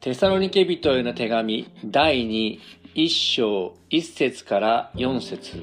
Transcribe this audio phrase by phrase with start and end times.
[0.00, 2.60] テサロニケ人への手紙第2、
[2.94, 5.60] 1章1節から4節。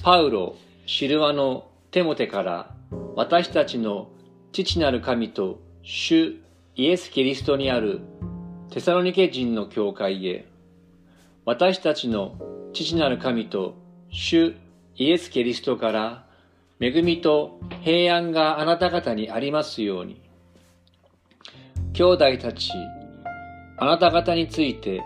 [0.00, 0.54] パウロ、
[0.86, 2.70] シルワのテモテから
[3.16, 4.10] 私たちの
[4.52, 6.36] 父なる神と主
[6.76, 8.00] イエス・キリストにある
[8.70, 10.46] テサロニケ人の教会へ。
[11.44, 12.36] 私たちの
[12.72, 13.74] 父なる神と
[14.08, 14.54] 主
[14.94, 16.26] イエス・キリストから
[16.78, 20.22] 恵みと平安があなた方にありますように。
[21.92, 22.70] 兄弟たち
[23.78, 25.02] あなた方について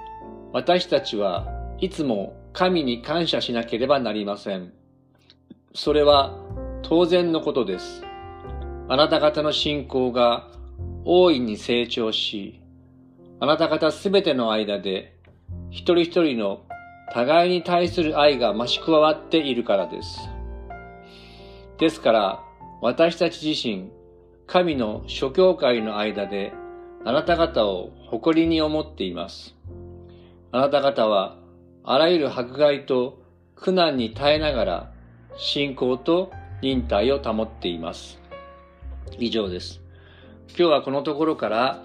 [0.52, 1.46] 私たちは
[1.78, 4.72] いつも神に感謝しなければなりません。
[5.74, 6.36] それは
[6.82, 8.04] 当然のことです。
[8.88, 10.48] あなた方の信仰が
[11.04, 12.60] 大いに成長し、
[13.38, 15.16] あなた方すべての間で
[15.70, 16.62] 一人一人の
[17.12, 20.20] 互いに対する愛が増し加わっているからです。
[21.78, 22.44] ですから
[22.82, 23.90] 私たち自身、
[24.46, 26.52] 神の諸教会の間で
[27.02, 29.54] あなた方を誇りに思っています。
[30.52, 31.38] あなた方は
[31.82, 33.22] あらゆる迫害と
[33.56, 34.92] 苦難に耐えながら
[35.36, 38.18] 信仰と忍耐を保っています。
[39.18, 39.80] 以上です。
[40.48, 41.82] 今日はこのところから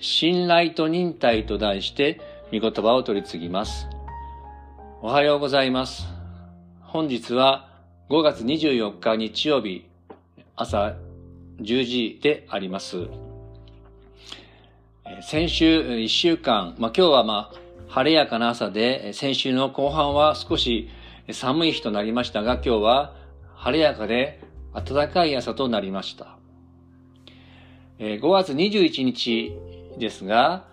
[0.00, 2.20] 信頼と忍耐と題して
[2.52, 3.88] 御言葉を取り次ぎます。
[5.00, 6.06] おはようございます。
[6.82, 7.70] 本日は
[8.10, 9.86] 5月24日日曜日
[10.56, 10.94] 朝
[11.60, 13.31] 10時であります。
[15.24, 20.88] 先週1週間、まあ、今日はまあ晴れやかな朝で、先週の後半は少し
[21.30, 23.14] 寒い日となりましたが、今日は
[23.54, 24.40] 晴れやかで
[24.74, 26.38] 暖かい朝となりました。
[27.98, 29.52] 5月21日
[29.98, 30.64] ですが、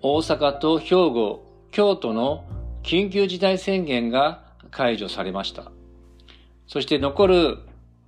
[0.00, 2.44] 大阪と兵庫、京都の
[2.82, 5.72] 緊急事態宣言が解除されました。
[6.68, 7.58] そして残る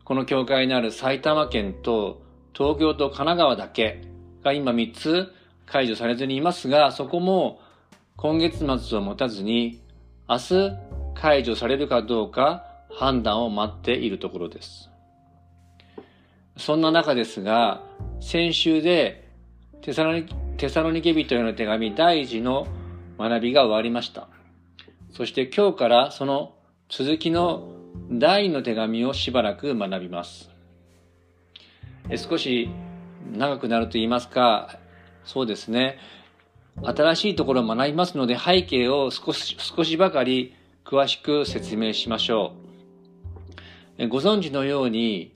[0.05, 2.23] この教会にある埼玉県と
[2.55, 4.03] 東京と神奈川だけ
[4.45, 5.33] が今3つ
[5.67, 7.61] 解除されずにいますが、そこも
[8.17, 9.81] 今月末を持たずに
[10.29, 10.73] 明日
[11.15, 14.91] 解除されるかどうか判断を待っているところです。
[16.57, 17.83] そんな中ですが、
[18.21, 19.29] 先週で
[19.81, 22.67] テサロニテサロニケ人への手紙第一の
[23.19, 24.29] 学びが終わりました。
[25.11, 26.55] そして今日からその
[26.89, 27.69] 続きの
[28.11, 30.51] 第二の手紙をしばらく学びます。
[32.17, 32.69] 少し
[33.33, 34.79] 長くなると言いますか、
[35.25, 35.99] そうですね。
[36.83, 42.55] 新しいところを学びますので背景を少し、少しばかり詳しく説明しましょ
[43.99, 44.09] う。
[44.09, 45.35] ご存知のように、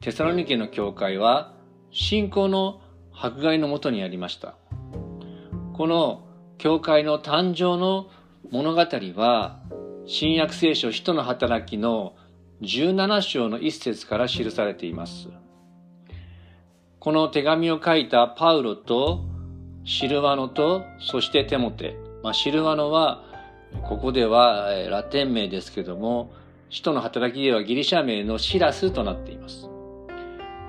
[0.00, 1.52] テサロニケの教会は
[1.90, 2.80] 信仰の
[3.12, 4.54] 迫害のもとにありました。
[5.74, 6.24] この
[6.58, 8.08] 教会の誕生の
[8.50, 8.80] 物語
[9.16, 9.60] は、
[10.06, 12.14] 新約聖書使徒の働きの
[12.62, 15.28] 17章の一節から記されています。
[17.00, 19.24] この手紙を書いたパウロと
[19.84, 21.96] シルワノとそしてテモテ。
[22.22, 23.22] まあ、シルワノは
[23.88, 26.32] ここではラテン名ですけども、
[26.70, 29.68] 使徒の働きではギリシャ名のシラスとなっています。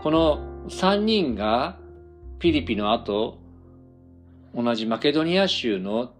[0.03, 1.77] この3人が
[2.39, 3.39] ピリピの後、
[4.55, 6.11] 同じマケドニア州の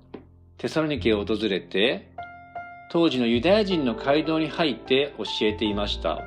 [0.57, 2.11] テサロニケを訪れて、
[2.91, 6.23] 当時のユダヤ人の街道に入って教えていました。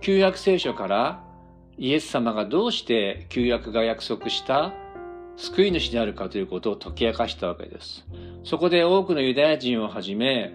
[0.00, 1.23] 旧約聖書から
[1.78, 4.72] イエス様がどうして旧約が約束した
[5.36, 8.06] 救い主であるかということを解き明かしたわけです。
[8.44, 10.54] そこで多くのユダヤ人をはじめ、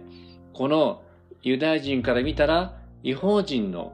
[0.53, 1.01] この
[1.41, 3.93] ユダヤ人から見たら違法人の、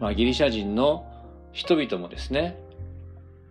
[0.00, 1.06] まあ、ギリシャ人の
[1.52, 2.58] 人々もですね、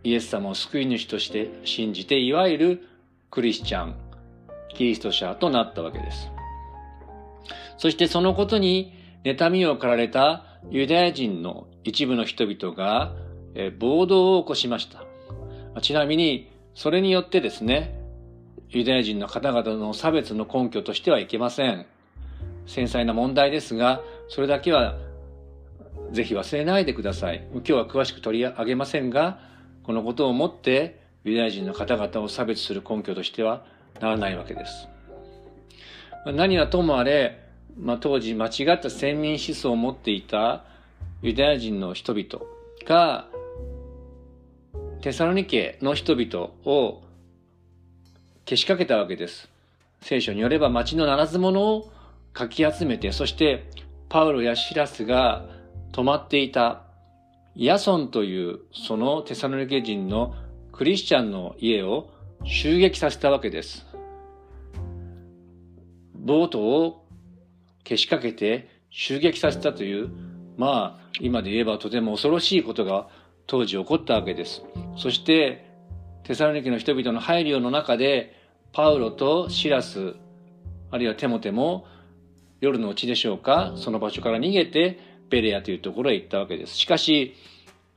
[0.04, 2.88] イエス様を救い主として信じて、いわゆる
[3.30, 3.96] クリスチャン、
[4.70, 6.30] キリスト者となったわけです。
[7.78, 13.14] そしてそのことに妬みを駆られたユダヤ人の一部の人々が
[13.80, 15.04] 暴動を起こしました。
[15.82, 18.00] ちなみに、それによってですね、
[18.70, 21.86] ユダヤ人の方々の差別の根拠としてはいけません。
[22.66, 24.98] 繊細な問題ですが、それだけは
[26.12, 27.48] ぜひ忘れないでください。
[27.52, 29.40] 今日は詳しく取り上げませんが、
[29.84, 33.66] このことをもってユダヤ人の方々を差別する根拠としては
[34.00, 34.88] ならないわけです。
[36.26, 37.43] 何はともあれ、
[37.78, 40.64] まあ、当時間違った先民思想を持っていた
[41.22, 42.46] ユダヤ人の人々
[42.86, 43.28] が
[45.02, 47.02] テサロニケの人々を
[48.46, 49.50] けしかけたわけです。
[50.02, 51.92] 聖書によれば町のならず者を
[52.34, 53.70] かき集めて、そして
[54.10, 55.46] パウロやシラスが
[55.92, 56.84] 泊まっていた
[57.56, 60.36] ヤソンというそのテサロニケ人の
[60.72, 62.10] クリスチャンの家を
[62.46, 63.86] 襲撃させたわけです。
[66.16, 67.03] ボートを
[67.84, 70.10] けしかけて襲撃させたという、
[70.58, 73.08] まあ、今で言えばとても恐ろしいことが
[73.48, 74.64] 当時起こったわけです。
[74.98, 75.66] そして、
[76.24, 78.36] テサロニケの人々の配慮の中で、
[78.72, 80.16] パウロとシラス、
[80.92, 81.86] あるいはテモテも
[82.62, 85.00] 夜のうちでしょうか、その場所から逃げて
[85.30, 86.76] ベレアというところへ行ったわけです。
[86.76, 87.36] しかし、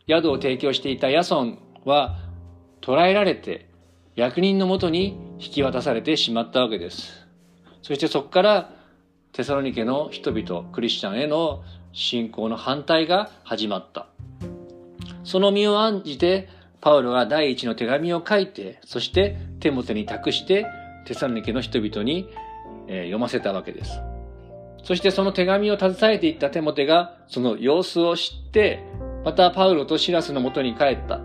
[0.08, 2.18] 宿を提供していたヤソンは
[2.80, 3.68] 捕らえられて
[4.14, 7.26] 役人のもとに引き渡されてしまったわけです。
[7.82, 8.75] そしてそこから
[9.36, 11.62] テサロニケの人々、クリスチャンへの
[11.92, 14.06] 信仰の反対が始まった。
[15.24, 16.48] その身を案じて、
[16.80, 20.64] パウロが第一の手紙を書いて、そしてテモテに託して、
[21.04, 22.30] テサロニケの人々に、
[22.88, 24.00] 読ませたわけです。
[24.82, 28.82] そしてその手紙を携えていったテモテが、その様子を知って、
[29.22, 31.20] またパウロとシラスのもとに帰った。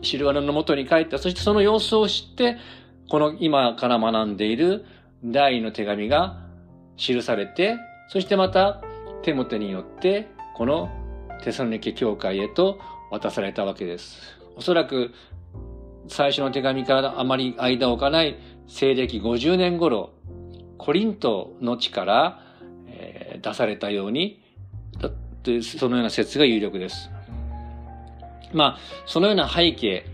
[0.00, 1.18] シルワノのもとに帰った。
[1.18, 2.56] そしてその様子を知って、
[3.10, 4.86] この今から学んでいる
[5.22, 6.41] 第二の手紙が
[6.96, 7.76] 記されて、
[8.08, 8.82] そしてまた
[9.22, 10.90] テモテによってこの
[11.42, 12.78] テサロニケ教会へと
[13.10, 14.20] 渡されたわけです。
[14.56, 15.12] おそらく
[16.08, 20.10] 最初の手紙からあまり間を置かない西暦50年頃、
[20.78, 22.40] コリントの地から、
[22.88, 24.42] え出されたように、
[25.78, 27.10] そのような説が有力です。
[28.52, 30.06] まあ、そのような背景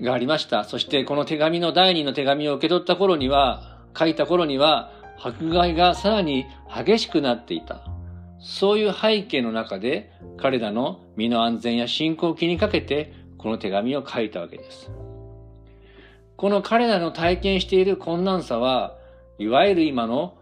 [0.00, 0.64] がありました。
[0.64, 4.92] そしてこの手紙の第二の手紙を受け取った頃には、書いた頃には、
[5.22, 7.86] 迫害がさらに激しくなっていた。
[8.40, 14.90] そういう背景の中で、彼らの身の安全や信仰を気にかけて、この手紙を書いたわけです。
[16.36, 18.96] この彼らの体験している困難さは、
[19.38, 20.36] いわゆる今の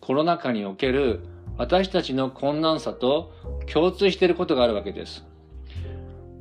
[0.00, 1.20] コロナ禍における
[1.58, 3.32] 私たちの困難さと
[3.70, 5.26] 共通していることがあるわけです。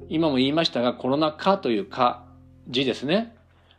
[0.07, 2.23] 今も言いましたが、コロナ禍という禍、
[2.69, 3.35] 字ですね。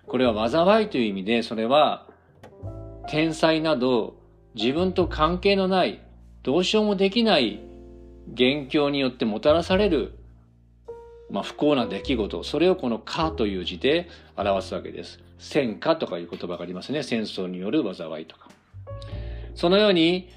[0.06, 2.06] これは災いという意味で、それは
[3.08, 4.16] 天災など
[4.54, 6.00] 自分と関係のない、
[6.42, 7.60] どうしようもできない
[8.28, 10.18] 元凶によってもたらされる、
[11.30, 15.20] まあ、不幸な出来事、それをこの禍という字で表すわけです。
[15.38, 17.02] 戦火とかいう言葉がありますね。
[17.02, 18.48] 戦争による災いとか。
[19.54, 20.28] そのように、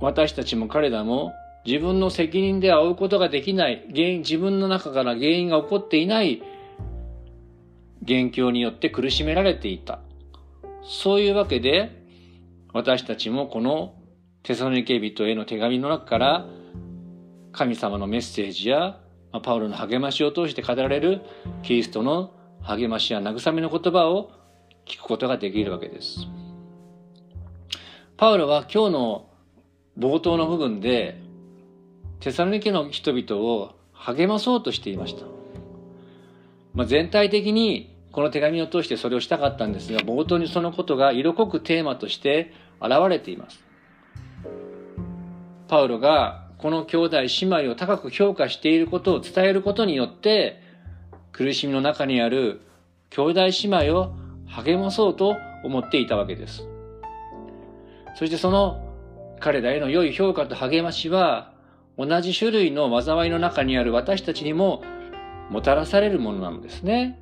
[0.00, 1.32] 私たちも彼らも
[1.64, 6.42] 自分の責任では負うことができない、原因、自分の中から原因が起こっていない
[8.02, 10.00] 元凶によって苦しめられていた。
[10.84, 12.04] そういうわけで、
[12.72, 13.94] 私たちもこの
[14.42, 16.46] テサロニケ人への手紙の中から
[17.52, 19.00] 神様のメッセージや
[19.42, 21.22] パウロの励ましを通して語られる
[21.62, 24.32] キリストの励ましや慰めの言葉を
[24.86, 26.26] 聞くことができるわけです。
[28.16, 29.30] パウロは今日の
[29.98, 31.20] 冒頭の部分で
[32.20, 35.24] テサロニケの人々を励まそうとしていました。
[36.74, 43.64] まあ、全体的にこの手紙を通してそれをしたかったんですが、冒頭にそのことが色濃くテーマとして現れています。
[45.66, 50.62] パウロがこの兄弟姉妹を高く評価していることを伝えることによって、
[51.32, 52.60] 苦しみの中にある
[53.10, 53.52] 兄弟姉
[53.88, 54.14] 妹を
[54.46, 55.34] 励まそうと
[55.64, 56.68] 思っていたわけです。
[58.14, 58.94] そしてその
[59.40, 61.52] 彼らへの良い評価と励ましは、
[61.98, 64.84] 同じ種類の災いの中にある私たちにも
[65.50, 67.20] もたらされるものなのですね。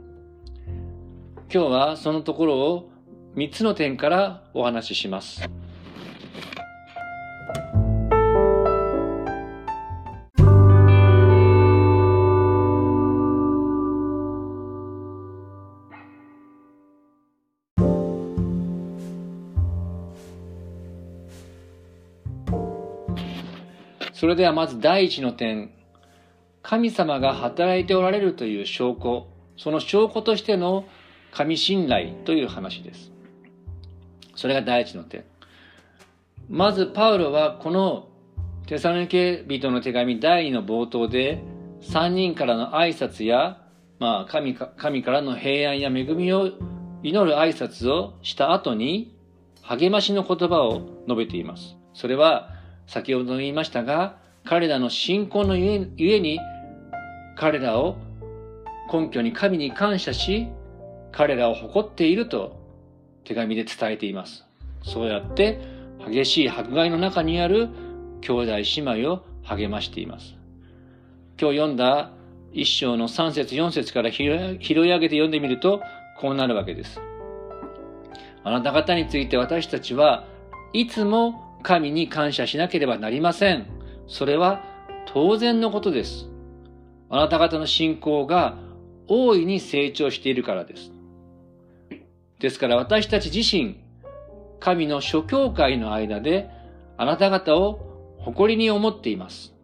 [1.54, 2.90] 今日はそのところを
[3.36, 5.42] 3つの点からお話しします。
[24.14, 25.70] それではまず第一の点、
[26.62, 29.26] 神様が働いておられるという証拠、
[29.58, 30.86] その証拠としての
[31.32, 33.10] 神信頼という話です。
[34.36, 35.24] それが第一の点。
[36.48, 38.08] まずパウロはこの
[38.66, 41.42] テサロニケ人の手紙第2の冒頭で
[41.82, 43.62] 3人からの挨拶や、
[43.98, 46.50] まあ神か神からの平安や恵みを
[47.02, 49.16] 祈る挨拶をした後に
[49.62, 51.76] 励ましの言葉を述べています。
[51.94, 52.50] それは
[52.86, 56.40] 先ほど言いましたが、彼らの信仰のゆえに、
[57.36, 57.96] 彼らを
[58.92, 60.48] 根拠に神に感謝し、
[61.12, 62.60] 彼らを誇っていると
[63.24, 64.44] 手紙で伝えています。
[64.82, 65.60] そうやって
[66.06, 67.68] 激しい迫害の中にある
[68.22, 70.34] 兄弟姉妹を励ましています。
[71.40, 72.10] 今日読んだ
[72.52, 75.82] 一章の三節四節から拾い上げて読んでみると
[76.18, 77.00] こうなるわけです。
[78.44, 80.26] あなた方について私たちは
[80.72, 83.66] いつも神に感謝しなければなりません。
[84.08, 84.62] それは
[85.06, 86.28] 当然のことです。
[87.08, 88.56] あなた方の信仰が
[89.06, 90.92] 大いに成長しているからです。
[92.42, 93.76] ですから私たち自身、
[94.58, 96.50] 神の諸教会の間で
[96.96, 99.54] あなた方を誇りに思っています。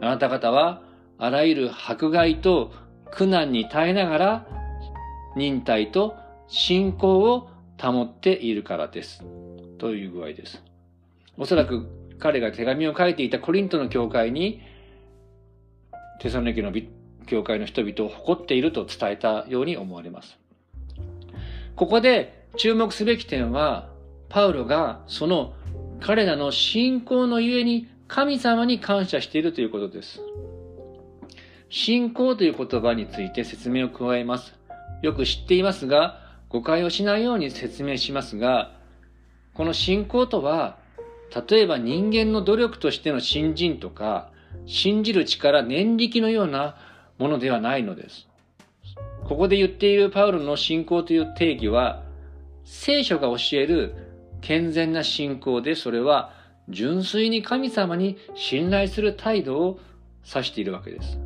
[0.00, 0.82] あなた方は
[1.18, 2.72] あらゆる迫害と
[3.10, 4.46] 苦難に耐えながら
[5.36, 9.22] 忍耐と信仰を保っているからです。
[9.76, 10.64] という具合です。
[11.36, 14.62] おそらく彼が手紙を書いていたコリントの教会に、
[16.22, 16.72] テサロニケの
[17.26, 20.37] 教会の人々を誇っていると伝えたように思われます。
[21.78, 23.88] ここで注目すべき点は、
[24.28, 25.54] パウロがその
[26.00, 30.20] 彼らの信仰のゆえに神様に感謝しているということです。
[31.70, 34.54] 信仰という言葉について説明を加えます。
[35.02, 36.18] よく知っていますが、
[36.48, 38.72] 誤解をしないように説明しますが、
[39.54, 40.78] この信仰とは、
[41.48, 44.32] 例えば人間の努力としての信心とか、
[44.66, 46.74] 信じる力、念力のような
[47.18, 48.27] ものではないのです。
[49.28, 52.02] ここで言っているパウロの信仰という定義は、
[52.64, 53.94] 聖書が教える
[54.40, 56.32] 健全な信仰で、それは
[56.70, 59.80] 純粋に神様に信頼する態度を
[60.24, 61.18] 指しているわけです。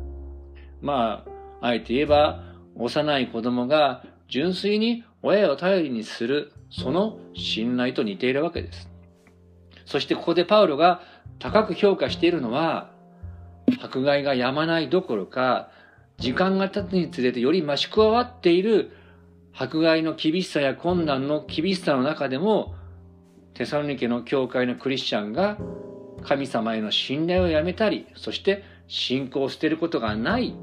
[0.81, 1.23] ま
[1.61, 2.43] あ、あえて言えば、
[2.75, 8.89] 幼い子供が純粋に親を頼りにする、その信頼と似ているわけです。
[9.85, 11.01] そしてここでパウロが
[11.39, 12.91] 高く評価しているのは、
[13.81, 15.71] 迫害がやまないどころか、
[16.17, 18.91] 時間が経つにつれてより増し加わっている
[19.53, 22.75] 迫害の厳しさや困難の厳しさの中でも、
[23.53, 25.57] テサロニケの教会のクリスチャンが
[26.23, 30.55] 神様への信頼をやめたり、そして信仰を捨てることがない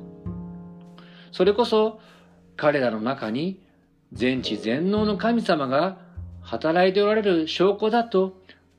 [1.33, 2.01] それこそ
[2.57, 3.63] 彼らの中に
[4.13, 5.99] 全知全能の神様が
[6.43, 8.37] 働いておられる証拠だと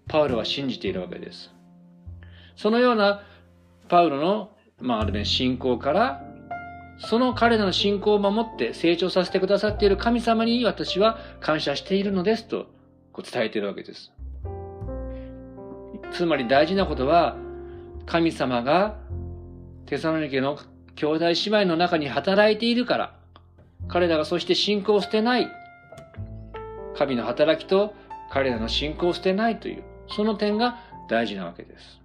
[0.08, 1.52] パウロは信じているわけです。
[2.56, 3.24] そのような
[3.88, 6.24] パウロの、まあ、あるね、信仰から、
[7.08, 12.68] その彼らの信仰を守って成長させてくださっている神様に私は感謝しているのですと
[13.18, 14.12] 伝えているわけです。
[16.12, 17.38] つまり大事なことは、
[18.06, 18.98] 神様が
[19.86, 20.58] テサロニケの
[20.96, 23.16] 兄弟姉妹の中に働いているから、
[23.88, 25.48] 彼らがそして信仰を捨てない。
[26.96, 27.94] 神の働きと
[28.32, 30.80] 彼らの信仰を捨てないという、その点が
[31.10, 32.01] 大事なわけです。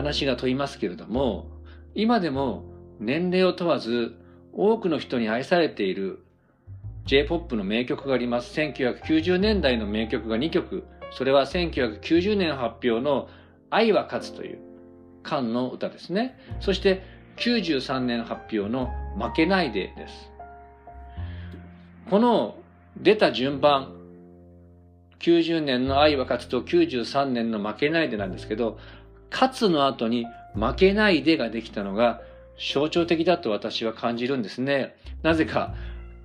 [0.00, 1.46] 話が問いますけれども、
[1.94, 2.64] 今でも
[2.98, 4.14] 年齢を問わず
[4.52, 6.24] 多くの人に愛されている
[7.06, 8.58] J-POP の名曲があります。
[8.58, 10.84] 1990年代の名曲が2曲。
[11.12, 13.28] それは1990年発表の
[13.68, 14.58] 愛は勝つという
[15.22, 16.38] 漢の歌ですね。
[16.60, 17.02] そして
[17.36, 20.30] 93年発表の負けないでです。
[22.08, 22.56] この
[22.96, 23.96] 出た順番、
[25.20, 28.78] 90年の愛は勝つと93年の負けないでなんですけど、
[29.30, 32.20] 勝つの後に負けないでができたのが
[32.58, 34.96] 象徴的だと私は感じるんですね。
[35.22, 35.74] なぜか、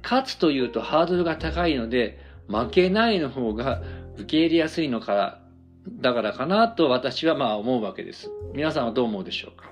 [0.04, 3.82] 勝つというとハードルが高いので、負けないの方が
[4.16, 5.42] 受け入れやすいのから
[5.88, 8.32] だからかなと私はまあ思うわけです。
[8.54, 9.72] 皆さんはどう思うでしょうか？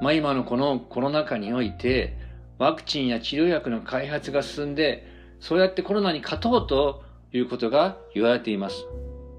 [0.00, 2.16] まあ今のこのコロナ禍において、
[2.58, 5.06] ワクチンや治療薬の開発が進んで、
[5.40, 7.02] そうやってコロナに勝とうと
[7.32, 8.86] いうことが言われています。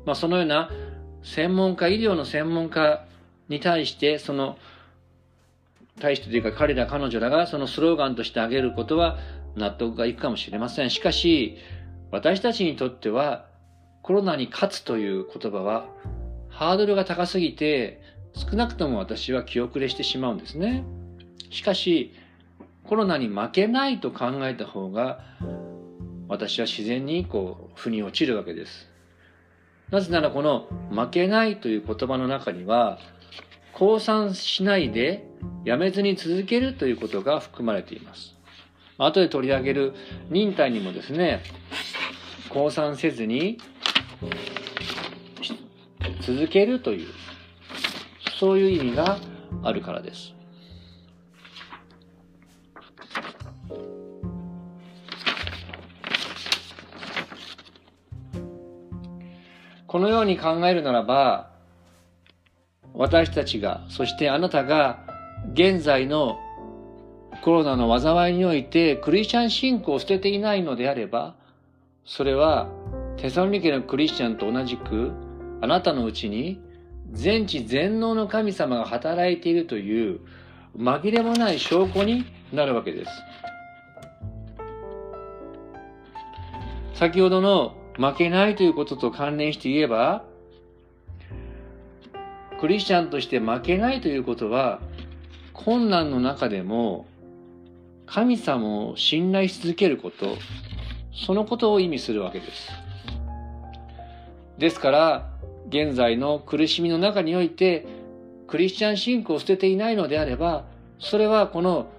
[0.06, 0.70] まあそのような
[1.34, 3.06] 専門家、医療の専門家
[3.50, 4.58] に対して、その、
[6.00, 9.18] 対してというか彼ら彼女らがそのスローガンとして挙げることは
[9.56, 10.90] 納得がいくかもしれません。
[10.90, 11.58] しかし、
[12.12, 13.46] 私たちにとっては
[14.04, 15.88] コロナに勝つという言葉は
[16.50, 18.02] ハードルが高すぎて
[18.34, 20.86] 少なくとも私は気遅れしてしまうんですね。
[21.50, 22.14] しかし
[22.86, 25.20] コロナに負けないと考えた方が
[26.30, 28.87] 私は自然にこう腑に落ちるわけです。
[29.92, 33.00] なぜならこの負けないという言葉の中には
[33.74, 35.26] 降参しないで
[35.64, 38.36] やめずに続けるということが含まれています。
[38.98, 39.94] 後で取り上げる
[40.30, 41.44] 忍耐にもですね、
[42.50, 43.60] 降参せずに
[46.22, 47.08] 続けるという、
[48.40, 49.20] そういう意味が
[49.64, 50.37] あるからです。
[59.98, 61.50] このように考えるならば、
[62.94, 65.00] 私たちが、そしてあなたが、
[65.54, 66.38] 現在の
[67.42, 71.36] コロナの災いにおいてクリスチャン信仰を捨てていないのであれば、
[72.06, 72.70] それは
[73.18, 75.14] テサロニケのクリスチャンと同じく、
[75.62, 76.62] あなたのうちに
[77.12, 80.20] 全知全能の神様が働いているという
[80.78, 82.24] 紛れもない証拠に
[82.54, 83.12] なるわけです。
[86.94, 90.24] 先ほどの負けないということと関連して言えば、
[92.60, 94.80] クリスチャンとして負けないということは、
[95.54, 97.08] 困難の中でも
[98.06, 100.38] 神様を信頼し続けること、
[101.14, 102.72] そのことを意味するわけです。
[104.58, 105.30] ですから、
[105.70, 107.86] 現在の苦しみの中において、
[108.48, 110.66] クリスチャン信仰を捨てていないのであれば、
[111.00, 111.92] それはこの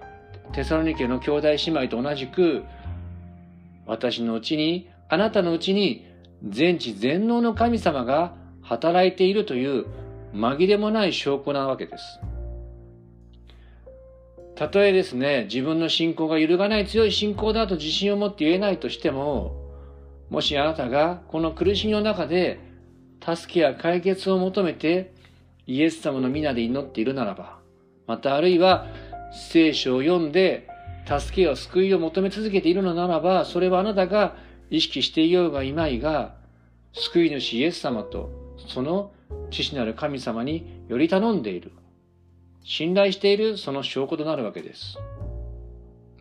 [0.51, 2.63] テサロニケの兄弟姉妹と同じく、
[3.85, 6.05] 私のうちに、あなたのうちに、
[6.47, 9.87] 全知全能の神様が働いているという
[10.33, 12.19] 紛れもない証拠なわけです。
[14.55, 19.55] たとえですね、自分の信仰が揺るがない強い信仰だと自信を持って言えないとしても、
[20.29, 22.59] もしあなたがこの苦しみの中で
[23.25, 25.13] 助けや解決を求めて
[25.65, 27.57] イエス様の皆で祈っているならば、
[28.05, 28.85] またあるいは
[29.51, 30.67] 聖書を読んで
[31.05, 34.35] 助けや救いを求め続けているのならば、それはあなたが
[34.69, 36.35] 意識していようがいまいが、
[36.93, 38.31] 救い主イエス様と
[38.67, 39.11] その
[39.51, 41.71] 父なる神様により頼んでいる。
[42.63, 44.97] 信頼しているその証拠となるわけです。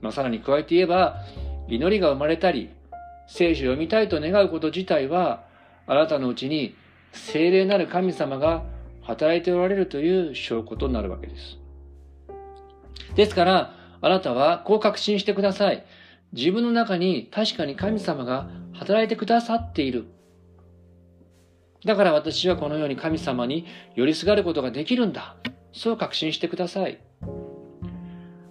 [0.01, 1.17] まあ、さらに加えて言えば、
[1.69, 2.71] 祈りが生まれたり、
[3.27, 5.45] 聖書を読みたいと願うこと自体は、
[5.87, 6.75] あなたのうちに
[7.13, 8.65] 聖霊なる神様が
[9.03, 11.59] 働いておられるという証拠となるわけです。
[13.15, 15.85] ですから、あなたはこう確信してください。
[16.33, 20.07] 自分の中に確かに神様が働いてくださっている。
[21.85, 25.37] だから私はこのように神様に寄りすがることができるんだ。
[25.73, 26.99] そう確信してください。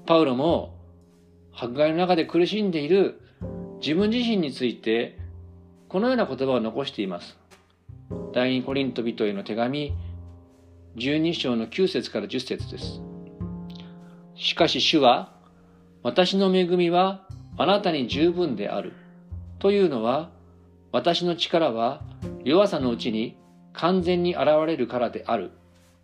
[0.05, 0.77] パウロも
[1.53, 3.19] 迫害の中で苦しんでいる
[3.81, 5.19] 自分自身について
[5.89, 7.37] このような言葉を残しています。
[8.33, 9.93] 第二コリント人への手紙
[10.95, 13.01] 12章の9節から10節です。
[14.35, 15.33] しかし主は
[16.03, 17.27] 私の恵みは
[17.57, 18.93] あなたに十分である
[19.59, 20.29] というのは
[20.91, 22.01] 私の力は
[22.43, 23.35] 弱さのうちに
[23.73, 25.51] 完全に現れるからである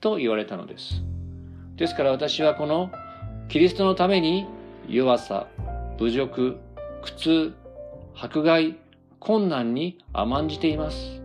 [0.02, 1.04] と言われたのです。
[1.76, 2.92] ですから私はこの
[3.50, 4.46] キリストのために
[4.88, 5.48] 弱さ、
[5.98, 6.58] 侮辱、
[7.02, 7.54] 苦痛、
[8.16, 8.78] 迫害、
[9.20, 11.22] 困難に甘んじています。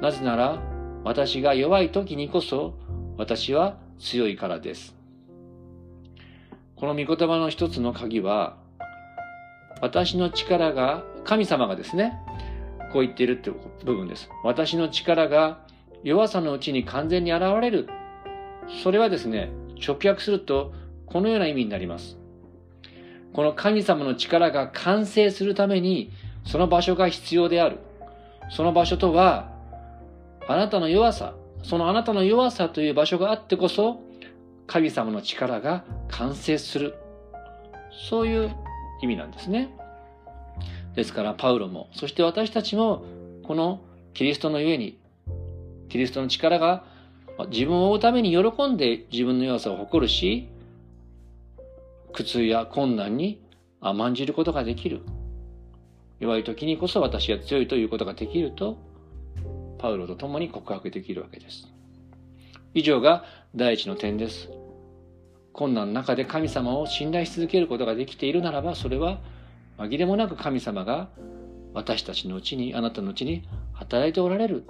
[0.00, 0.60] なぜなら
[1.04, 2.74] 私が弱い時にこそ
[3.16, 4.96] 私は強いからです。
[6.76, 8.56] この御言葉の一つの鍵は
[9.82, 12.18] 私の力が神様がですね
[12.92, 13.50] こう言っているって
[13.84, 14.30] 部分です。
[14.44, 15.66] 私の力が
[16.04, 17.88] 弱さのうちに完全に現れる。
[18.82, 19.50] それはですね、
[19.84, 20.72] 直訳すると
[21.06, 22.16] このような意味になります。
[23.32, 26.12] この神様の力が完成するために
[26.44, 27.78] その場所が必要である。
[28.50, 29.50] その場所とは、
[30.46, 34.00] あなたの弱さ、そのあなたの弱さという場所があってこそ、
[34.66, 36.94] 神様の力が完成する。
[38.10, 38.54] そういう
[39.02, 39.68] 意味なんですね。
[40.94, 43.04] ですからパウロも、そして私たちも、
[43.42, 43.80] この
[44.14, 44.98] キリストのゆえに、
[45.88, 46.84] キリストの力が
[47.50, 50.48] 自分を追うために喜んで自分の弱さを誇るし、
[52.12, 53.42] 苦痛や困難に
[53.80, 55.02] 甘んじることができる。
[56.20, 58.78] 弱い時にこそ私は強いということができると、
[59.78, 61.66] パウロと共に告白できるわけです。
[62.74, 63.24] 以上が
[63.56, 64.61] 第一の点です。
[65.52, 69.20] 困難の中で神様を信頼し続けることができているならば、それは
[69.78, 71.08] 紛れもなく神様が
[71.74, 74.64] 私たちのうちに、あなたのうちに働いておられる。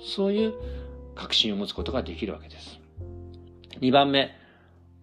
[0.00, 0.54] そういう
[1.14, 2.78] 確信を持つことができるわけです。
[3.80, 4.30] 2番目、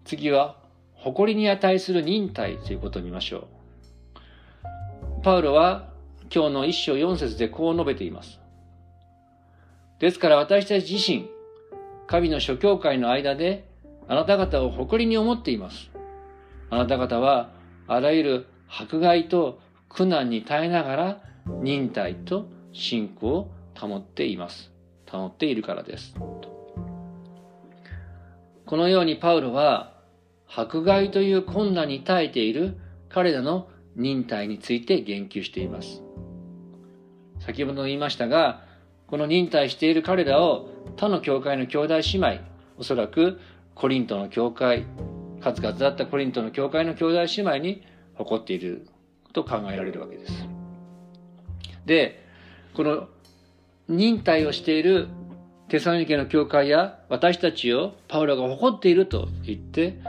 [0.05, 0.57] 次は、
[0.93, 5.23] 誇りに値する忍耐ということを見ましょう。
[5.23, 5.89] パウロは
[6.33, 8.39] 今日の一章四節でこう述べています。
[9.99, 11.29] ですから私たち自身、
[12.07, 13.67] 神の諸教会の間で
[14.07, 15.91] あなた方を誇りに思っています。
[16.69, 17.51] あなた方は
[17.87, 21.21] あらゆる迫害と苦難に耐えながら
[21.61, 24.71] 忍耐と信仰を保っています。
[25.09, 26.15] 保っているからです。
[28.65, 29.93] このようにパウロは
[30.47, 32.77] 迫害という困難に耐えている
[33.09, 36.01] 彼らの忍耐について言及しています。
[37.39, 38.63] 先ほど言いましたが、
[39.07, 42.39] この忍耐している彼らを他の教会の兄弟姉妹、
[42.77, 43.39] おそらく
[43.75, 44.85] コリントの教会、
[45.41, 47.83] 数々だったコリントの教会の兄弟姉妹に
[48.15, 48.88] 誇っている
[49.33, 50.33] と考えられるわけです。
[51.85, 52.25] で、
[52.73, 53.09] この
[53.89, 55.09] 忍耐をしている
[55.67, 59.99] テサロニケの教会や私たちをパウロが誇っていると言って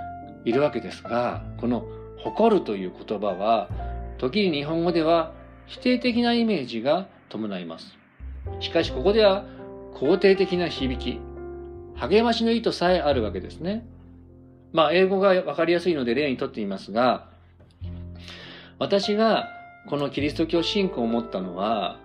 [0.44, 1.84] いるわけですが、この
[2.18, 3.68] 誇るという言葉は、
[4.18, 5.32] 時に日本語では
[5.66, 7.98] 否定的なイメージが伴います。
[8.60, 9.44] しかしここでは
[9.94, 11.20] 肯定的な響き、
[11.96, 13.86] 励ましの意図さえあるわけですね。
[14.72, 17.28] まあ、英語がわかりやすいので例にとっていますが、
[18.78, 19.48] 私が
[19.88, 21.98] このキリスト教信仰を持ったのは、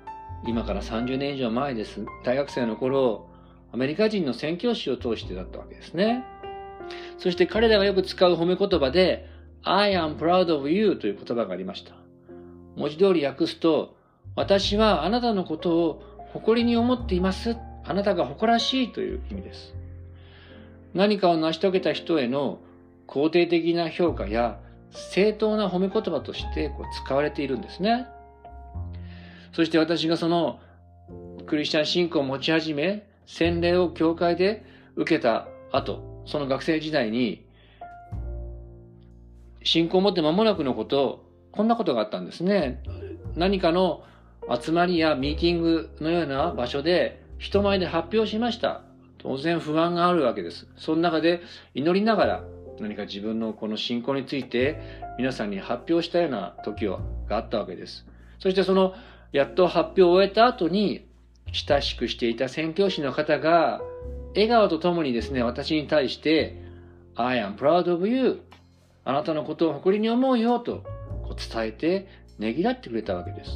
[0.48, 2.06] 今から30年以上前です。
[2.24, 3.28] 大学生の頃、
[3.74, 6.24] アメリカ人の宣教師を通してだったわけですね。
[7.18, 9.28] そして彼らがよく使う褒め言葉で、
[9.64, 11.94] I am proud of you という言葉がありました。
[12.76, 13.96] 文字通り訳すと、
[14.36, 17.58] 私はあなたのことを誇りに思っています。
[17.84, 19.81] あなたが誇らしいという意味です。
[20.94, 22.60] 何かを成し遂げた人への
[23.08, 24.60] 肯定的な評価や
[24.92, 28.08] 正当な褒め言葉としてこう使われているんですね。
[29.54, 30.60] そして私がその
[31.46, 37.46] クリスチャン信仰を持ち始め、洗礼を教会で受けた後、その学生時代に、
[39.64, 42.82] 信仰を持って間もなくのこと、こんなことがあったんですね。
[43.36, 44.04] 何かの
[44.50, 48.82] 集まりやミーティングのような場所で人前で発表しました。
[49.22, 50.68] 当然不安があるわけです。
[50.78, 51.42] その中で
[51.76, 52.44] 祈りながら
[52.80, 54.82] 何か自分のこの信仰について
[55.18, 58.06] 皆さんに発表したような時があったわけです。
[58.40, 58.96] そしてその
[59.32, 61.06] やっと発表を終えた後に
[61.54, 63.82] 親しくしていた宣教師の方が
[64.34, 66.58] 笑顔とともにですね、私に対して
[67.16, 68.42] I am proud of you
[69.04, 70.84] あなたのことを誇りに思うよと
[71.24, 72.08] こう伝えて
[72.40, 73.52] ねぎらってくれたわけです。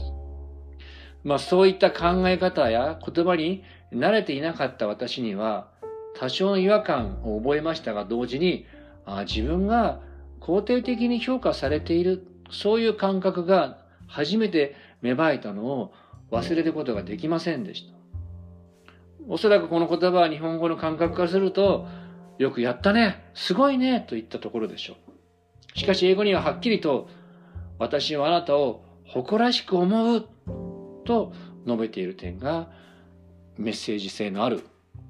[1.24, 3.64] まあそういった考え方や言葉に
[3.96, 5.70] 慣れていなかった私には
[6.18, 8.66] 多少の違和感を覚えましたが同時に
[9.06, 10.02] あ自分が
[10.42, 15.94] 肯定的に評価されているそういう感覚が初めて芽生えたのを
[16.32, 17.96] 忘れることができませんでした。
[19.28, 21.88] おそらくこの言葉は日本語の感覚からすると、
[22.38, 24.96] よくやったね、すごいね、といったところでしょ
[25.76, 25.80] う。
[25.80, 27.08] しかし英語にははっきりと、
[27.80, 30.28] 私はあなたを誇らしく思う、
[31.06, 31.34] と
[31.66, 32.70] 述べている点が、
[33.58, 34.64] メッセージ性のある、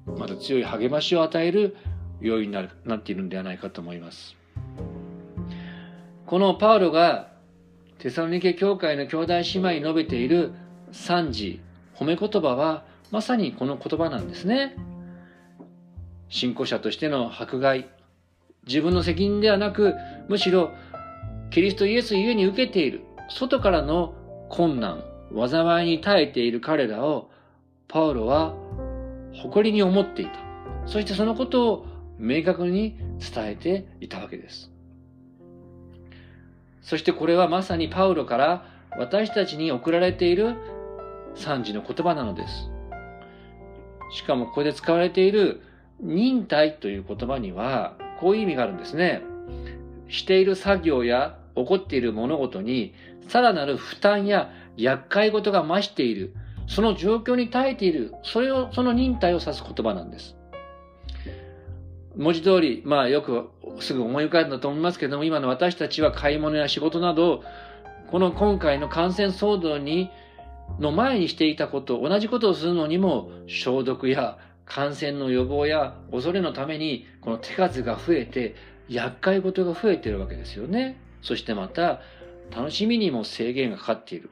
[0.06, 1.76] また強い励ましを与える
[2.20, 4.36] 要因になるなっているんではないかと思います。
[6.26, 7.32] このパウロが
[7.98, 10.52] テサロニケ教会の兄弟姉妹に述べている
[10.92, 11.60] 賛辞、
[11.94, 14.76] 褒め言葉はまさにこの言葉なんですね。
[16.28, 17.88] 信仰者としての迫害、
[18.66, 19.94] 自分の責任ではなく、
[20.28, 20.70] むしろ
[21.50, 24.14] キリストイエスゆえに受けている、外からの
[24.48, 27.30] 困難、災いに耐えている彼らを、
[27.88, 28.54] パウロは
[29.32, 30.32] 誇りに思っていた。
[30.86, 31.86] そしてそのことを
[32.18, 34.70] 明確に伝えていたわけです。
[36.82, 38.66] そしてこれはまさにパウロから
[38.98, 40.54] 私たちに送られている
[41.34, 42.70] 賛辞の言葉なのです。
[44.12, 45.60] しかもここで使われている
[46.00, 49.22] 忍耐という言葉にはこういう意味があるんですね。
[50.08, 52.94] している作業や起こっている物事に
[53.28, 56.34] さらなる負担や厄介事が増している。
[56.66, 58.14] その状況に耐えている。
[58.22, 60.36] それを、その忍耐を指す言葉なんです。
[62.16, 63.50] 文字通り、まあよく
[63.80, 67.42] すぐ思い浮かんだと思いますけども、今の私たちは買い物や仕事など、
[68.10, 70.10] この今回の感染騒動に、
[70.80, 78.54] の前にしていたこと、同じことをするのにも、消毒や感染の予防や恐れのために、この手数が増えて、
[78.88, 81.00] 厄介事が増えているわけですよね。
[81.22, 82.00] そしてまた、
[82.54, 84.30] 楽しみにも制限がかかっている。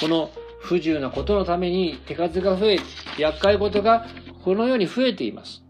[0.00, 0.30] この
[0.66, 2.78] 不自由なことのために手数が増え、
[3.18, 4.04] 厄介事が
[4.44, 5.62] このように増えています。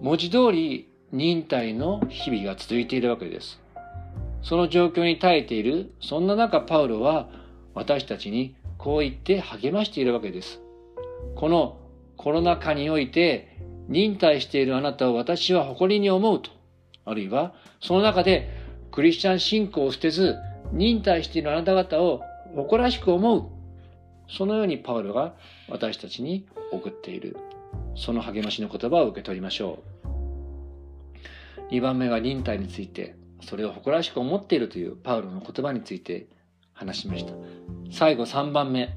[0.00, 3.60] 文字通り忍耐の日々が続いているわけです。
[4.42, 7.28] その状況に耐えている、そんな中パウロは
[7.74, 10.60] 私たちにこう言って励ましているわけです。
[11.34, 11.76] この
[12.16, 13.56] コロナ禍において
[13.88, 16.50] 忍耐しているあなたを私は誇りに思うと。
[17.04, 18.48] あるいはその中で
[18.92, 20.36] クリスチャン信仰を捨てず
[20.72, 22.22] 忍耐しているあなた方を
[22.54, 23.46] 誇らしく思う。
[24.28, 25.34] そのようにパウロが
[25.68, 27.36] 私たちに送っている。
[27.96, 29.82] その励ましの言葉を受け取りましょ
[31.70, 31.74] う。
[31.74, 36.26] 2番目が忍耐について、それを誇らしく思っているというパウロの言葉について
[36.72, 37.32] 話しました。
[37.90, 38.94] 最後3番目、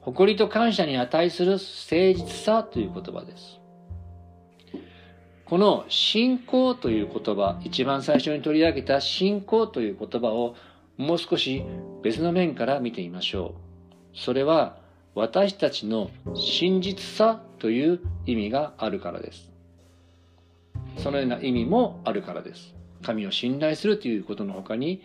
[0.00, 3.60] 誇りと感謝に値する誠実さという言葉です。
[5.44, 10.56] この信仰という言葉、一番最初に取り上げた信仰という言葉を
[10.96, 11.64] もう少し
[12.02, 13.54] 別の面から見てみましょ
[14.14, 14.18] う。
[14.18, 14.78] それは
[15.14, 19.50] 私たちの真実さという意味があるからです。
[20.98, 22.74] そのような意味もあるからです。
[23.02, 25.02] 神を信頼するということの他に、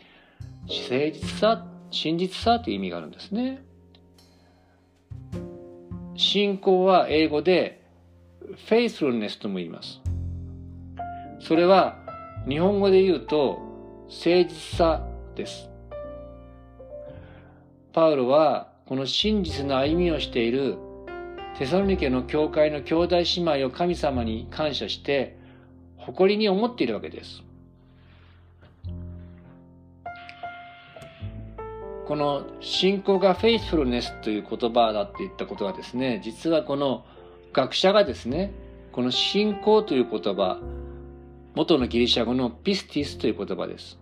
[0.67, 3.63] 誠実さ、真実さという意味があるんですね。
[6.15, 7.81] 信仰は英語で
[8.67, 10.01] faithfulness とも言います。
[11.39, 11.97] それは
[12.47, 13.59] 日本語で言うと
[14.07, 15.70] 誠実さです。
[17.93, 20.77] パウロはこの真実の歩みをしている
[21.57, 23.23] テサロニケの教会の兄弟姉
[23.59, 25.37] 妹を神様に感謝して
[25.97, 27.43] 誇りに思っているわけです。
[32.07, 37.05] この信仰がフェイスフルネスという言葉だって言ったことはですね、実はこの
[37.53, 38.51] 学者がですね、
[38.91, 40.59] この信仰という言葉、
[41.55, 43.97] 元のギリシャ語のピスティスという言葉です。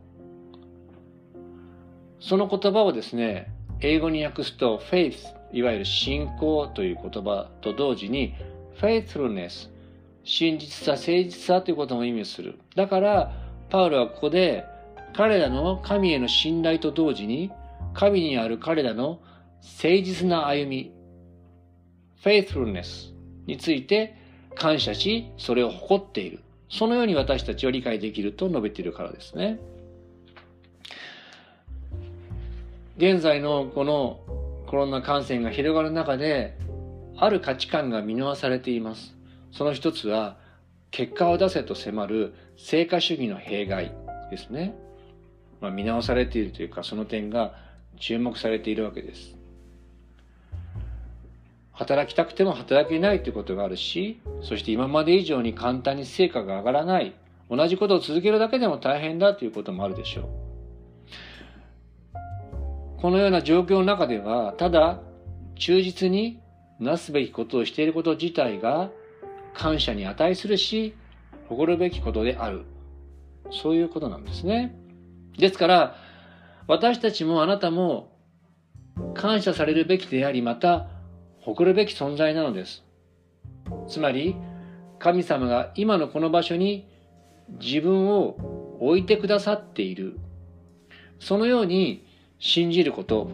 [2.19, 5.15] その言葉をですね、英語に訳すと faith
[5.51, 8.35] いわゆる信仰という言葉と同時に
[8.79, 9.69] faithfulness
[10.23, 12.59] 真実さ、誠実さということも意味する。
[12.75, 13.33] だから、
[13.69, 14.63] パウロはここで、
[15.15, 17.51] 彼らの神への信頼と同時に、
[17.95, 19.21] 神にある彼らの
[19.61, 20.93] 誠実な歩み、
[22.23, 23.11] faithfulness
[23.47, 24.15] について
[24.55, 26.41] 感謝し、それを誇っている。
[26.69, 29.59] そのように私たちは理解できると述べているからですね。
[32.99, 34.19] 現在のこの
[34.67, 36.57] コロナ感染が広がる中で、
[37.15, 39.15] ある価値観が見直されています。
[39.53, 40.35] その一つは、
[40.91, 43.93] 結果を出せと迫る成果主義の弊害
[44.29, 44.75] ですね。
[45.61, 47.53] まあ、見直されているというか、その点が
[48.01, 49.37] 注目されているわけです。
[51.71, 57.13] 働きたくても働けないということがあるし、そして今まで以上に簡単に成果が上がらない。
[57.49, 60.38] 同じことを続けるだけでも大変だということもあるでしょう。
[63.01, 64.99] このような状況の中では、ただ
[65.55, 66.41] 忠実に
[66.79, 68.89] なすべきことをしていること自体が
[69.53, 70.95] 感謝に値するし、
[71.47, 72.65] 誇るべきことである。
[73.51, 74.75] そういうことなんですね。
[75.37, 75.95] ですから、
[76.67, 78.11] 私たちもあなたも
[79.15, 80.87] 感謝されるべきであり、また
[81.39, 82.83] 誇るべき存在なのです。
[83.87, 84.35] つまり、
[84.99, 86.85] 神様が今のこの場所に
[87.61, 90.19] 自分を置いてくださっている。
[91.19, 92.08] そのように
[92.39, 93.29] 信じること。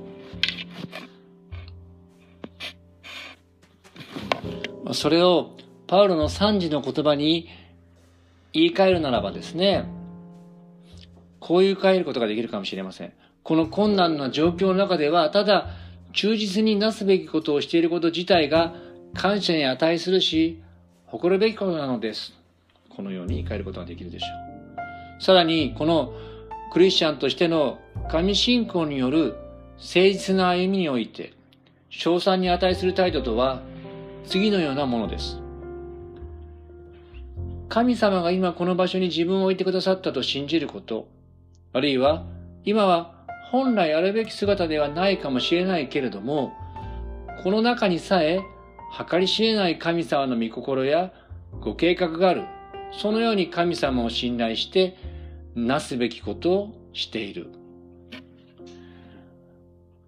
[4.94, 5.52] それを
[5.88, 7.48] パウロの三時の言葉に
[8.54, 9.86] 言い換えるならばですね、
[11.39, 13.13] こう言いう変えることができるかもしれません。
[13.44, 15.70] この困難な状況の中では、ただ
[16.13, 18.74] 忠実になすべきことをしていること自体が
[19.13, 20.62] 感謝に値するし、
[21.06, 22.34] 誇るべきことなのです。
[22.89, 24.26] このように言い換えることができるでしょ
[25.20, 25.24] う。
[25.24, 26.13] さらに、この
[26.76, 27.80] クリスチャンとしての
[28.12, 29.38] 神信仰による
[29.78, 31.32] 誠実な歩みにおいて、
[31.90, 33.62] 賞賛に値する態度とは、
[34.26, 35.42] 次のようなものです。
[37.70, 41.08] 神様が今この場所に自分を置いてくださったと信じること、
[41.72, 42.26] あるいは
[42.66, 46.52] 今は本来あるべき姿ではないかもしれないけれども、
[47.42, 48.42] この中にさえ
[49.10, 51.14] 計り知れない神様の御心や
[51.62, 52.44] ご計画がある。
[52.92, 55.14] そのように神様を信頼して
[55.56, 57.48] なすべきことをしている。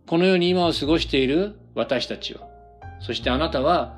[0.06, 2.48] このように今を過ごしている私たちは、
[3.00, 3.96] そしてあなたは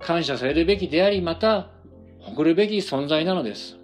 [0.00, 1.68] 感謝されるべきであり、また
[2.20, 3.76] 誇るべき存在なのです。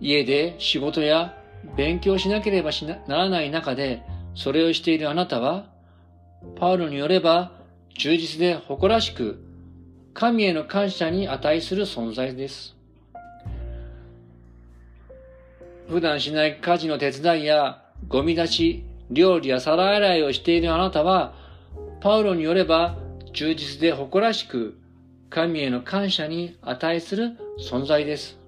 [0.00, 1.36] 家で仕事や
[1.76, 2.70] 勉強しなければ
[3.06, 4.02] ならない中で、
[4.34, 5.66] それをしているあなたは、
[6.56, 7.52] パウロによれば、
[7.96, 9.42] 忠実で誇らしく、
[10.14, 12.77] 神への感謝に値する存在です。
[15.88, 21.32] 普段しない家事の手伝いや、ゴミ出し、料理や皿洗いをしているあなたは、
[22.02, 22.98] パウロによれば、
[23.32, 24.78] 忠実で誇らしく、
[25.30, 28.38] 神への感謝に値する存在です。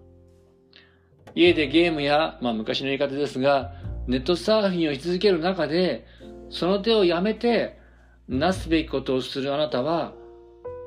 [1.35, 3.73] 家でゲームや、まあ昔の言い方ですが、
[4.07, 6.07] ネットサーフィンをし続ける中で、
[6.51, 7.79] その手をやめて、
[8.29, 10.13] なすべきことをするあなたは、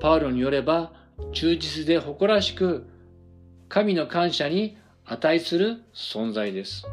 [0.02, 0.94] パウロによれば、
[1.32, 2.88] 忠実で誇らしく、
[3.70, 6.86] 神の感謝に値する存在です。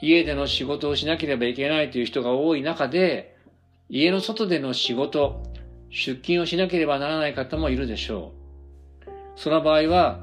[0.00, 3.36] 家での仕事をしなければいけないという人が多い中で、
[3.88, 5.42] 家の外での仕事、
[5.90, 8.32] 出勤をしなければならない方もいるでしょ
[9.06, 9.10] う。
[9.36, 10.20] その場合は、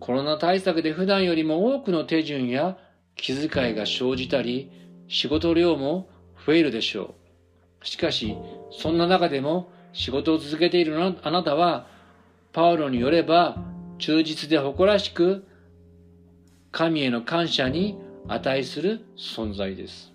[0.00, 2.76] コロナ対策で普段よりも多くの手順や
[3.14, 4.70] 気遣いが生じたり、
[5.08, 6.08] 仕事量も
[6.44, 7.14] 増えるでしょ
[7.82, 7.86] う。
[7.86, 8.36] しかし、
[8.72, 11.86] そんな中でも仕事を続けているあなたは、
[12.52, 13.56] パウロによれば、
[13.98, 15.46] 忠実で誇らしく、
[16.70, 20.12] 神への感謝に値する存在です。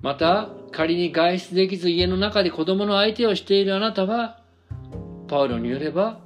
[0.00, 4.40] また、仮に外出できず家の中で子供の相手をしているあなたは、
[5.28, 6.20] パウロによれば、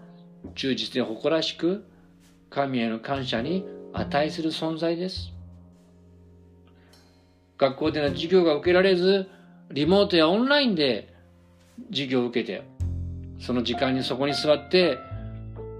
[0.54, 1.84] 忠実で誇らしく、
[2.50, 5.32] 神への感謝に値する存在です。
[7.58, 9.28] 学校での授業が受けられず、
[9.70, 11.12] リモートやオンラインで
[11.90, 12.64] 授業を受けて、
[13.38, 14.98] その時間にそこに座って、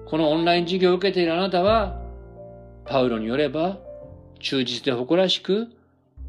[0.06, 2.00] このオンライン授業を受けているあなたは、
[2.84, 3.78] パウロによれば、
[4.40, 5.68] 忠実で誇らしく、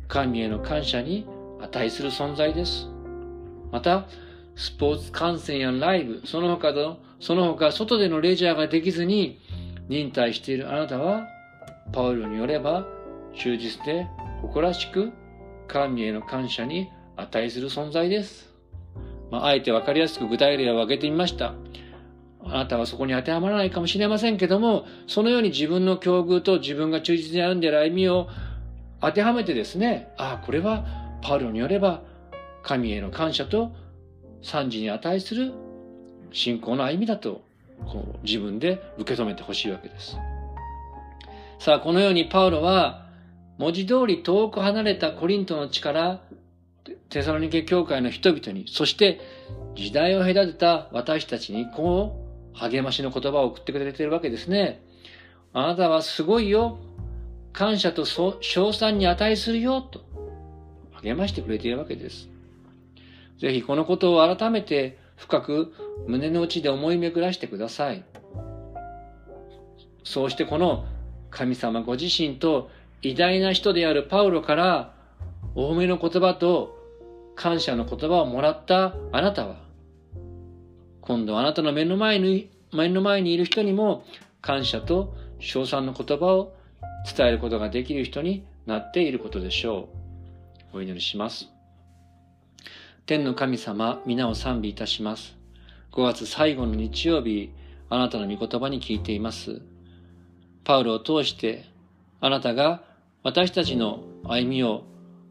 [0.07, 1.25] 神への感謝に
[1.61, 2.87] 値する存在です。
[3.71, 4.07] また、
[4.55, 9.39] スポーツ観戦やライブ、その他の、その他外でのレジャーができずに
[9.87, 11.27] 忍耐しているあなたは、
[11.93, 12.85] パウロによれば、
[13.35, 14.07] 忠実で
[14.41, 15.11] 誇らしく、
[15.67, 18.48] 神への感謝に値する存在です。
[19.31, 21.53] まあ、あえてわかりやすく具体例を挙げてみました。
[22.43, 28.27] あなたはそこに当てはまらないかもしれませんけども、そのように自分の境遇と自分が忠実に歩んでいる歩みを
[29.01, 30.85] 当てはめてですね、ああ、これは
[31.21, 32.01] パウロによれば
[32.63, 33.71] 神への感謝と
[34.41, 35.53] 賛辞に値する
[36.31, 37.41] 信仰の歩みだと
[37.85, 40.17] こう自分で受け止めてほしいわけです。
[41.59, 43.05] さあ、このようにパウロは
[43.57, 46.21] 文字通り遠く離れたコリントの地から
[47.09, 49.19] テサロニケ教会の人々に、そして
[49.75, 54.83] 時代を隔てた私たちにこう励ましの言葉を送ってくれているわけですね。
[55.53, 56.77] あなたはすごいよ。
[57.51, 59.81] 感謝と称賛に値するよ。
[59.81, 60.01] と
[61.01, 62.29] 励ましてくれているわけです。
[63.39, 65.73] ぜひこのことを改めて深く
[66.07, 68.03] 胸の内で思い巡らしてください。
[70.03, 70.85] そうしてこの
[71.31, 72.69] 神様ご自身と
[73.01, 74.93] 偉大な人であるパウロから
[75.55, 76.78] 多めの言葉と
[77.39, 79.55] 感謝の言葉をもらったあなたは、
[80.99, 84.03] 今度あなたの目の前に、目の前にいる人にも
[84.41, 86.53] 感謝と称賛の言葉を
[87.15, 89.87] 伝えることができる人になっていることでしょ
[90.73, 90.79] う。
[90.79, 91.47] お祈りします。
[93.05, 95.37] 天の神様、皆を賛美いたします。
[95.93, 97.53] 5月最後の日曜日、
[97.89, 99.61] あなたの御言葉に聞いています。
[100.65, 101.63] パウロを通して
[102.19, 102.83] あなたが
[103.23, 104.83] 私たちの歩みを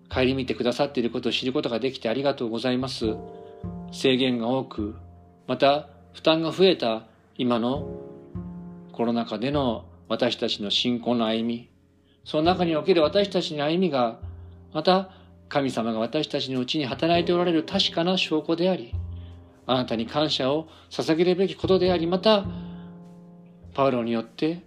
[0.09, 3.17] 顧みてくださっていることを知ることができてありがとうございます。
[3.93, 4.97] 制限が多く、
[5.47, 7.05] また負担が増えた
[7.37, 7.89] 今の
[8.93, 11.71] コロナ禍での私たちの信仰の歩み、
[12.25, 14.19] その中における私たちの歩みが、
[14.73, 15.11] また
[15.49, 18.95] 神様が私たちのうちに働いておられる確かな証拠であり、
[19.67, 22.45] あなたに感謝を捧げるべきことであり、また、
[23.75, 24.63] パウロによって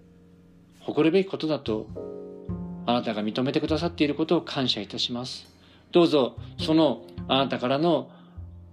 [0.80, 1.88] 誇るべきことだと
[2.92, 5.48] あなたが認めてくださっていることを感謝いたします。
[5.92, 8.10] どうぞそのあなたからの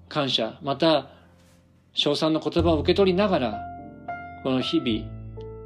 [0.08, 1.10] 感謝、また
[1.92, 3.60] 称賛の言葉を受け取りながら、
[4.42, 5.10] この日々、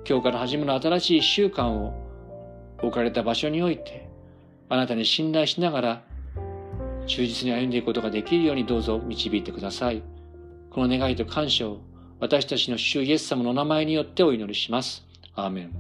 [0.09, 1.95] 今日から始まる新しい一週間を
[2.83, 4.09] 置かれた場所において、
[4.69, 6.03] あなたに信頼しながら、
[7.07, 10.03] 忠実に歩んでいくことができるようにどうぞ導いてください。
[10.71, 11.81] この願いと感謝を
[12.19, 15.05] 私たちの主イエス様のお名前によってお祈りします。
[15.35, 15.73] アーメン。